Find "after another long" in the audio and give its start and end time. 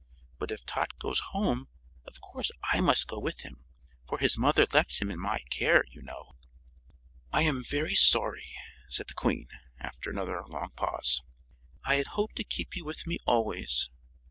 9.77-10.71